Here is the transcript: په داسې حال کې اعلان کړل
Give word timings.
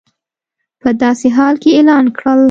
په 0.81 0.89
داسې 1.03 1.27
حال 1.35 1.55
کې 1.61 1.69
اعلان 1.77 2.05
کړل 2.17 2.39